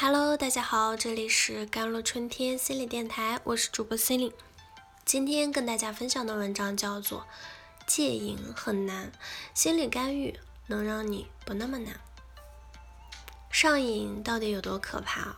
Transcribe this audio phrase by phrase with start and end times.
[0.00, 4.32] Hello，大家好，这里是甘露春天心理电台，我是主播 c e l i n
[5.04, 7.22] 今天跟大家分享的文章叫做
[7.84, 9.10] 《戒瘾很难，
[9.54, 10.38] 心理干预
[10.68, 11.94] 能让你不那么难》。
[13.50, 15.34] 上瘾到底有多可怕？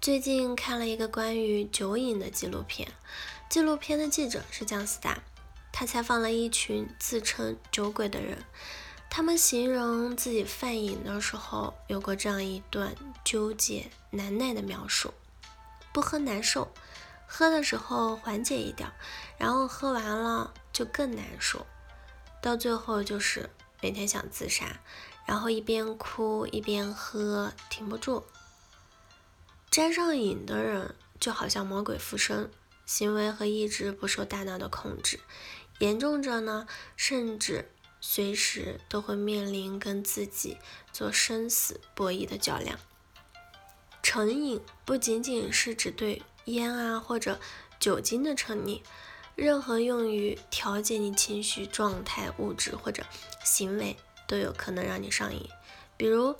[0.00, 2.92] 最近看了一个关于酒瘾的纪录片，
[3.48, 5.18] 纪录片的记者是姜思达，
[5.72, 8.44] 他采访了一群自称酒鬼的人。
[9.08, 15.14] 他们形容自己犯瘾的时候，有过这样一段纠结难耐的描述：
[15.92, 16.70] 不喝难受，
[17.26, 18.92] 喝的时候缓解一点，
[19.38, 21.66] 然后喝完了就更难受，
[22.42, 23.48] 到最后就是
[23.80, 24.80] 每天想自杀，
[25.24, 28.26] 然后一边哭一边喝，停不住。
[29.70, 32.50] 沾上瘾的人就好像魔鬼附身，
[32.84, 35.20] 行为和意志不受大脑的控制，
[35.78, 36.66] 严重者呢，
[36.96, 37.70] 甚至。
[38.00, 40.58] 随时都会面临跟自己
[40.92, 42.78] 做生死博弈的较量。
[44.02, 47.40] 成瘾不仅仅是指对烟啊或者
[47.80, 48.82] 酒精的成瘾，
[49.34, 53.04] 任何用于调节你情绪状态物质或者
[53.44, 53.96] 行为
[54.28, 55.48] 都有可能让你上瘾。
[55.96, 56.36] 比如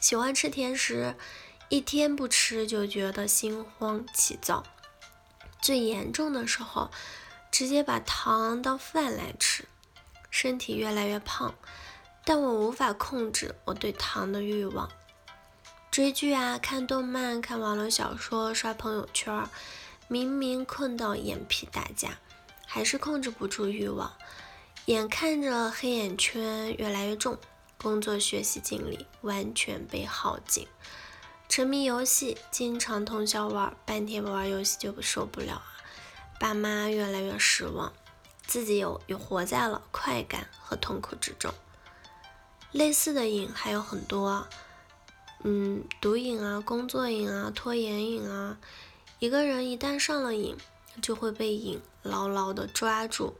[0.00, 1.14] 喜欢吃甜食，
[1.68, 4.64] 一天不吃就觉得心慌气躁，
[5.60, 6.90] 最严重的时候
[7.50, 9.66] 直接把糖当饭来吃。
[10.38, 11.54] 身体越来越胖，
[12.22, 14.86] 但我无法控制我对糖的欲望。
[15.90, 19.48] 追剧啊，看动漫，看网络小说，刷朋友圈，
[20.08, 22.18] 明明困到眼皮打架，
[22.66, 24.12] 还是控制不住欲望。
[24.84, 27.38] 眼看着黑眼圈越来越重，
[27.78, 30.68] 工作学习精力完全被耗尽。
[31.48, 35.80] 沉迷游戏，经常通宵玩，半天不玩游戏就受不了啊！
[36.38, 37.94] 爸妈越来越失望。
[38.46, 41.52] 自己有有活在了快感和痛苦之中，
[42.72, 44.46] 类似的瘾还有很多，
[45.42, 48.58] 嗯，毒瘾啊，工作瘾啊，拖延瘾啊。
[49.18, 50.56] 一个人一旦上了瘾，
[51.02, 53.34] 就会被瘾牢牢的抓住，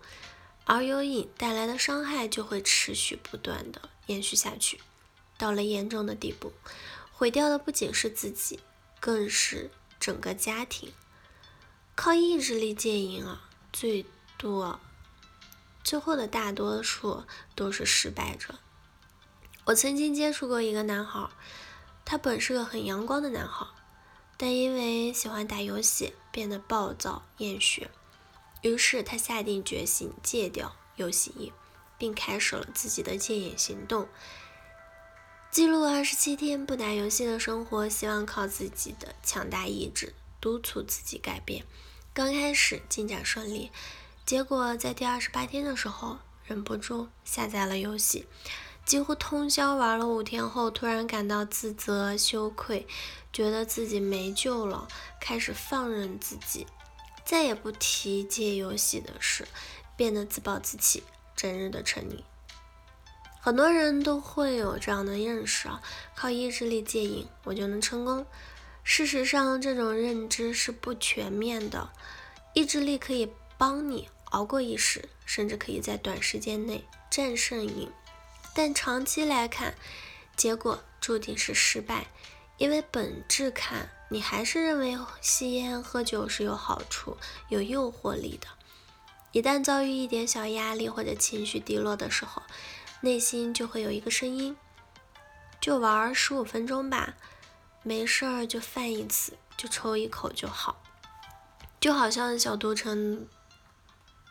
[0.65, 4.81] 而有瘾带来的伤害就会持续不断的延续下去，
[5.39, 6.53] 到了严重的地步，
[7.13, 8.61] 毁掉的不仅是自己，
[8.99, 9.71] 更是
[10.01, 10.93] 整个家庭。
[11.95, 14.05] 靠意志力戒瘾啊，最
[14.37, 14.81] 多。
[15.87, 17.23] 最后的大多数
[17.55, 18.57] 都是失败者。
[19.67, 21.31] 我曾经接触过一个男孩，
[22.05, 23.65] 他本是个很阳光的男孩，
[24.37, 27.89] 但因为喜欢打游戏变得暴躁厌学，
[28.63, 31.53] 于是他下定决心戒掉游戏瘾，
[31.97, 34.09] 并开始了自己的戒瘾行动。
[35.53, 41.65] 记录二十七天不打游戏的生活，希望靠自己的强大意志督促自己改变。
[42.13, 43.71] 刚开始进展顺利。
[44.27, 48.27] 结果在第二十八天的时候，忍不住下载了游戏，
[48.85, 52.89] 几乎通宵玩了五天后，突然感到自责、羞愧，
[53.33, 54.89] 觉得自己没救了，
[55.21, 56.67] 开始放任自己，
[57.25, 59.47] 再也不提戒游戏的事，
[59.97, 61.05] 变得自暴自弃，
[61.37, 62.25] 整日的沉溺。
[63.41, 65.81] 很多人都会有这样的认识啊，
[66.17, 68.27] 靠意志力戒瘾，我就能成功。
[68.83, 71.93] 事实上，这种认知是不全面的，
[72.55, 74.09] 意志力可以帮你。
[74.31, 77.91] 熬过一时，甚至可以在短时间内战胜瘾，
[78.55, 79.75] 但长期来看，
[80.37, 82.07] 结果注定是失败。
[82.59, 88.47] 因为本质看，你还是认为吸烟喝酒是有好处、有诱惑力的。
[89.33, 92.43] 一旦遭遇一点小压力或者情绪低落的时候，
[93.03, 94.57] 内心就会有一个声音：
[95.61, 97.15] 就玩十五分钟吧，
[97.83, 100.83] 没事儿就犯一次，就抽一口就好。
[101.79, 103.29] 就好像小毒虫。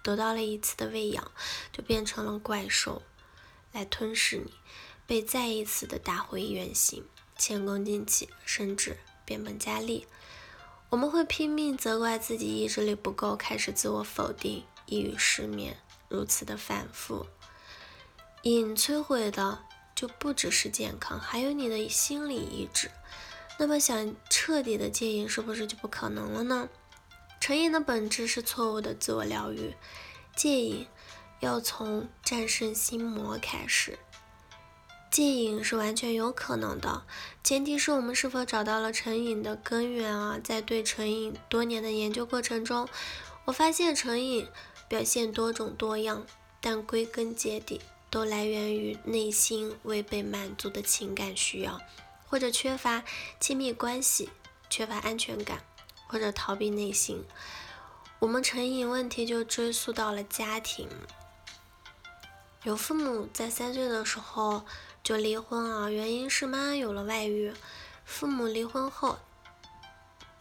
[0.06, 1.32] 得到了一次的喂养，
[1.74, 3.02] 就变成了怪兽
[3.72, 4.54] 来吞噬你，
[5.08, 7.04] 被再一次的打回原形，
[7.36, 10.06] 前功尽弃，甚至变本加厉。
[10.92, 15.76] 我们会拼命责怪自己意志力不够，开始自我否定，抑郁失眠，
[16.08, 17.26] 如此的反复。
[18.44, 19.64] 瘾摧毁的
[19.96, 22.92] 就不只是健康，还有你的心理意志。
[23.58, 26.70] 那么想彻底的戒瘾，是不是就不可能了呢？
[27.46, 29.76] 成瘾的本质是错误的自我疗愈，
[30.36, 30.88] 戒瘾
[31.42, 34.00] 要从战胜心魔开始。
[35.12, 37.06] 戒瘾是完全有可能的，
[37.44, 40.40] 前提是我们是否找到了成瘾的根源啊。
[40.44, 42.90] 在对成瘾多年的研究过程中，
[43.46, 44.48] 我发现成瘾
[44.88, 46.26] 表现多种多样，
[46.60, 51.80] 但归根结底都来源于内心未被满足的情感需要，
[52.26, 53.04] 或者缺乏
[53.40, 54.32] 亲密关系，
[54.68, 55.62] 缺乏安全感。
[56.16, 57.26] 或者逃避内心，
[58.20, 60.88] 我们成瘾问题就追溯到了家庭。
[62.64, 64.64] 有父母在三岁的时候
[65.04, 67.54] 就离婚啊，原因是妈妈有了外遇，
[68.06, 69.18] 父母离婚后，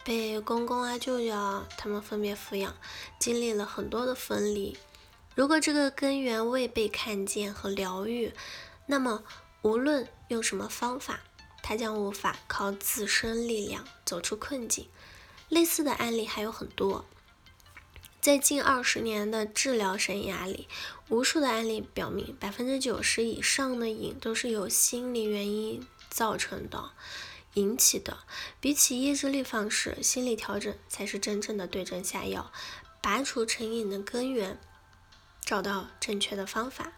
[0.05, 2.73] 被公公啊、舅舅啊他们分别抚养，
[3.19, 4.77] 经历了很多的分离。
[5.35, 8.33] 如果这个根源未被看见和疗愈，
[8.85, 9.25] 那么
[9.61, 11.19] 无论用什么方法，
[11.61, 14.87] 他将无法靠自身力量走出困境。
[15.49, 17.05] 类似的案例还有很多。
[18.19, 20.67] 在近二十年的治疗生涯里，
[21.09, 26.89] 无数的案例表明，百分之九十以上的瘾都是由心理原因造成的、
[27.53, 28.17] 引起的。
[28.59, 32.51] 比起意志力方式，心理调整才是真正的对症下药，
[32.99, 34.59] 拔除成瘾的根源，
[35.41, 36.93] 找到正确的方法。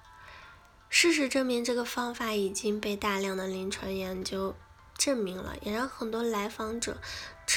[0.89, 4.55] 事实证明，这个方法已经被大量的临床研究
[4.97, 7.01] 证明了，也让很多来访者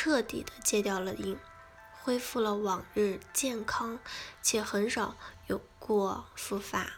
[0.02, 1.36] 彻底的戒掉了瘾。
[2.02, 3.98] 恢复了往日健康，
[4.40, 5.14] 且很少
[5.46, 6.90] 有过复发。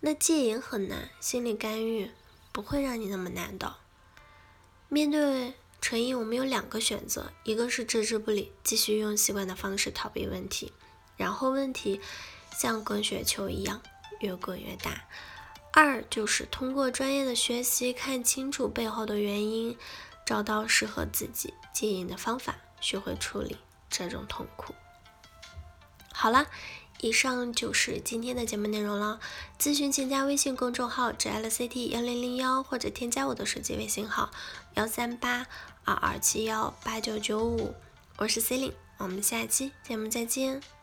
[0.00, 2.10] 那戒瘾很难，心理干预
[2.50, 3.76] 不会让你那么难的。
[4.88, 10.72] 面对成瘾，我们有两个选择：一个是置之不理，继续用习惯的方式逃避问题，
[11.16, 12.00] 然后问题
[12.50, 13.80] 像滚雪球一样
[14.18, 14.90] 越滚越大；
[15.72, 19.78] 二就是通过专业的学习，看清楚背后的原因，
[20.24, 23.58] 找到适合自己戒瘾的方法，学会处理。
[23.96, 24.74] 这种痛苦。
[26.12, 26.48] 好了，
[27.00, 29.20] 以上就是今天的节目内容了。
[29.56, 34.32] 咨询请加微信公众号 “jlct 幺零零幺”或者添加我的手机微信号
[34.74, 35.46] 幺三八
[35.84, 37.76] 二二七幺八九九五。
[38.16, 40.73] 我是 c e l i n e 我们下期节目再见。